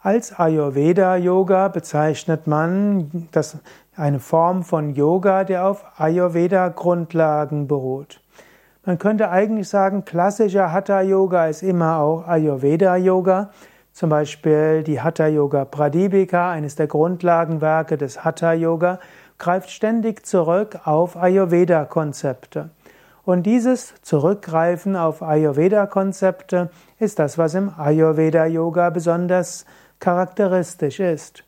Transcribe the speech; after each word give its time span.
Als 0.00 0.38
Ayurveda-Yoga 0.38 1.66
bezeichnet 1.66 2.46
man 2.46 3.28
das, 3.32 3.58
eine 3.96 4.20
Form 4.20 4.62
von 4.62 4.94
Yoga, 4.94 5.42
der 5.42 5.66
auf 5.66 5.84
Ayurveda-Grundlagen 5.98 7.66
beruht. 7.66 8.20
Man 8.86 8.98
könnte 8.98 9.28
eigentlich 9.30 9.68
sagen, 9.68 10.04
klassischer 10.04 10.70
Hatha-Yoga 10.70 11.48
ist 11.48 11.64
immer 11.64 11.98
auch 11.98 12.28
Ayurveda-Yoga. 12.28 13.50
Zum 13.92 14.10
Beispiel 14.10 14.84
die 14.84 15.00
Hatha-Yoga 15.00 15.64
Pradipika, 15.64 16.52
eines 16.52 16.76
der 16.76 16.86
Grundlagenwerke 16.86 17.96
des 17.98 18.24
Hatha-Yoga, 18.24 19.00
greift 19.36 19.68
ständig 19.68 20.24
zurück 20.24 20.78
auf 20.84 21.16
Ayurveda-Konzepte. 21.16 22.70
Und 23.24 23.42
dieses 23.42 23.94
Zurückgreifen 24.02 24.94
auf 24.94 25.22
Ayurveda-Konzepte 25.22 26.70
ist 27.00 27.18
das, 27.18 27.36
was 27.36 27.54
im 27.54 27.72
Ayurveda-Yoga 27.76 28.90
besonders 28.90 29.66
charakteristisch 30.00 31.00
ist. 31.00 31.44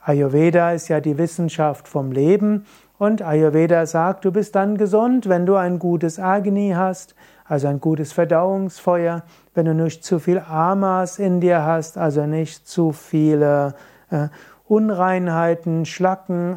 Ayurveda 0.00 0.72
ist 0.72 0.88
ja 0.88 1.00
die 1.00 1.16
Wissenschaft 1.16 1.88
vom 1.88 2.12
Leben 2.12 2.66
und 2.98 3.22
Ayurveda 3.22 3.86
sagt, 3.86 4.24
du 4.24 4.32
bist 4.32 4.54
dann 4.54 4.76
gesund, 4.76 5.28
wenn 5.28 5.46
du 5.46 5.56
ein 5.56 5.78
gutes 5.78 6.18
Agni 6.18 6.74
hast, 6.76 7.14
also 7.44 7.68
ein 7.68 7.80
gutes 7.80 8.12
Verdauungsfeuer, 8.12 9.22
wenn 9.54 9.66
du 9.66 9.74
nicht 9.74 10.04
zu 10.04 10.18
viel 10.18 10.38
Amas 10.38 11.18
in 11.18 11.40
dir 11.40 11.64
hast, 11.64 11.98
also 11.98 12.26
nicht 12.26 12.68
zu 12.68 12.92
viele 12.92 13.74
äh, 14.10 14.28
Unreinheiten, 14.66 15.84
Schlacken, 15.84 16.56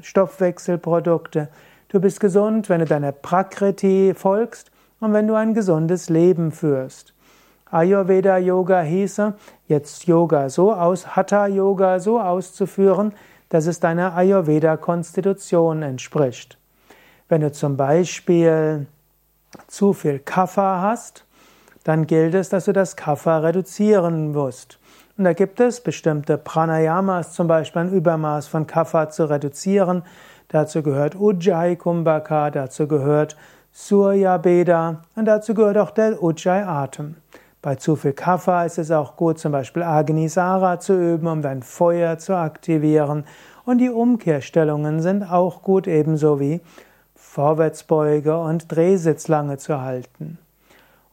Stoffwechselprodukte. 0.00 1.48
Du 1.88 2.00
bist 2.00 2.20
gesund, 2.20 2.68
wenn 2.68 2.80
du 2.80 2.86
deiner 2.86 3.12
Prakriti 3.12 4.14
folgst 4.16 4.70
und 4.98 5.12
wenn 5.12 5.26
du 5.26 5.34
ein 5.34 5.54
gesundes 5.54 6.08
Leben 6.08 6.50
führst. 6.50 7.14
Ayurveda 7.72 8.36
Yoga 8.36 8.82
hieße, 8.82 9.32
jetzt 9.66 10.06
Yoga 10.06 10.50
so 10.50 10.74
aus, 10.74 11.16
Hatha 11.16 11.46
Yoga 11.46 11.98
so 11.98 12.20
auszuführen, 12.20 13.14
dass 13.48 13.66
es 13.66 13.80
deiner 13.80 14.14
Ayurveda 14.14 14.76
Konstitution 14.76 15.82
entspricht. 15.82 16.58
Wenn 17.30 17.40
du 17.40 17.50
zum 17.50 17.78
Beispiel 17.78 18.86
zu 19.68 19.94
viel 19.94 20.18
Kapha 20.18 20.82
hast, 20.82 21.24
dann 21.82 22.06
gilt 22.06 22.34
es, 22.34 22.50
dass 22.50 22.66
du 22.66 22.74
das 22.74 22.94
Kapha 22.94 23.38
reduzieren 23.38 24.32
musst. 24.32 24.78
Und 25.16 25.24
da 25.24 25.32
gibt 25.32 25.58
es 25.58 25.80
bestimmte 25.80 26.36
Pranayamas, 26.36 27.32
zum 27.32 27.46
Beispiel 27.46 27.82
ein 27.82 27.92
Übermaß 27.92 28.48
von 28.48 28.66
Kapha 28.66 29.08
zu 29.08 29.30
reduzieren. 29.30 30.02
Dazu 30.48 30.82
gehört 30.82 31.16
Ujjayi 31.16 31.76
Kumbhaka, 31.76 32.50
dazu 32.50 32.86
gehört 32.86 33.36
Surya 33.72 34.36
Beda 34.36 35.04
und 35.16 35.24
dazu 35.24 35.54
gehört 35.54 35.78
auch 35.78 35.90
der 35.90 36.22
Ujjayi 36.22 36.64
Atem. 36.64 37.16
Bei 37.62 37.76
zu 37.76 37.94
viel 37.94 38.12
Kapha 38.12 38.64
ist 38.64 38.78
es 38.78 38.90
auch 38.90 39.14
gut, 39.14 39.38
zum 39.38 39.52
Beispiel 39.52 39.84
Agnisara 39.84 40.80
zu 40.80 40.94
üben, 40.94 41.28
um 41.28 41.42
dein 41.42 41.62
Feuer 41.62 42.18
zu 42.18 42.36
aktivieren. 42.36 43.24
Und 43.64 43.78
die 43.78 43.88
Umkehrstellungen 43.88 45.00
sind 45.00 45.22
auch 45.22 45.62
gut, 45.62 45.86
ebenso 45.86 46.40
wie 46.40 46.60
Vorwärtsbeuge 47.14 48.36
und 48.36 48.74
Drehsitzlange 48.74 49.58
zu 49.58 49.80
halten. 49.80 50.38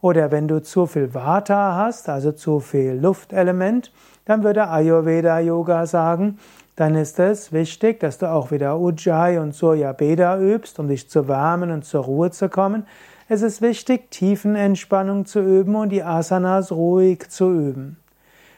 Oder 0.00 0.32
wenn 0.32 0.48
du 0.48 0.60
zu 0.60 0.86
viel 0.86 1.14
Vata 1.14 1.76
hast, 1.76 2.08
also 2.08 2.32
zu 2.32 2.58
viel 2.58 2.98
Luftelement, 3.00 3.92
dann 4.24 4.42
würde 4.42 4.68
Ayurveda 4.68 5.38
Yoga 5.38 5.86
sagen, 5.86 6.38
dann 6.74 6.96
ist 6.96 7.20
es 7.20 7.52
wichtig, 7.52 8.00
dass 8.00 8.18
du 8.18 8.28
auch 8.28 8.50
wieder 8.50 8.80
Ujjayi 8.80 9.38
und 9.38 9.54
Surya 9.54 9.92
Beda 9.92 10.40
übst, 10.40 10.80
um 10.80 10.88
dich 10.88 11.08
zu 11.08 11.28
wärmen 11.28 11.70
und 11.70 11.84
zur 11.84 12.04
Ruhe 12.04 12.32
zu 12.32 12.48
kommen. 12.48 12.86
Es 13.32 13.42
ist 13.42 13.62
wichtig, 13.62 14.10
Tiefenentspannung 14.10 15.24
zu 15.24 15.38
üben 15.38 15.76
und 15.76 15.90
die 15.90 16.02
Asanas 16.02 16.72
ruhig 16.72 17.28
zu 17.28 17.48
üben. 17.48 17.96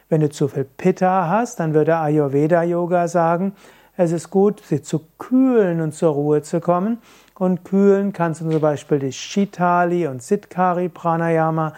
Wenn 0.09 0.23
du 0.23 0.31
zu 0.31 0.48
viel 0.48 0.65
Pitta 0.65 1.28
hast, 1.28 1.61
dann 1.61 1.75
würde 1.75 1.98
Ayurveda 1.98 2.62
Yoga 2.62 3.06
sagen, 3.06 3.55
es 3.98 4.12
ist 4.12 4.31
gut, 4.31 4.62
sie 4.65 4.81
zu 4.81 5.03
kühlen 5.19 5.83
und 5.83 5.93
zur 5.93 6.15
Ruhe 6.15 6.41
zu 6.41 6.59
kommen. 6.61 7.03
Und 7.38 7.66
kühlen 7.66 8.15
kannst 8.15 8.41
du 8.41 8.49
zum 8.49 8.62
Beispiel 8.62 8.99
die 8.99 9.12
Shitali 9.12 10.06
und 10.06 10.22
Siddhkari 10.22 10.89
Pranayama. 10.89 11.75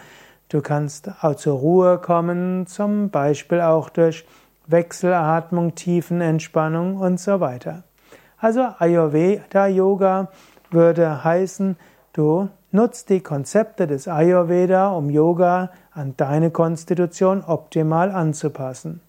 Du 0.49 0.63
kannst 0.63 1.11
auch 1.21 1.35
zur 1.35 1.59
Ruhe 1.59 1.99
kommen, 1.99 2.69
zum 2.69 3.11
Beispiel 3.11 3.61
auch 3.61 3.89
durch 3.89 4.25
Wechselatmung, 4.69 5.75
Tiefenentspannung 5.75 6.99
und 6.99 7.19
so 7.19 7.41
weiter. 7.41 7.83
Also 8.39 8.69
Ayurveda 8.79 9.67
Yoga 9.67 10.29
würde 10.71 11.25
heißen, 11.25 11.75
du 12.13 12.51
nutzt 12.75 13.09
die 13.09 13.21
Konzepte 13.21 13.87
des 13.87 14.09
Ayurveda, 14.09 14.89
um 14.91 15.09
Yoga 15.09 15.71
an 15.93 16.15
deine 16.17 16.51
Konstitution 16.51 17.43
optimal 17.43 18.11
anzupassen. 18.11 19.01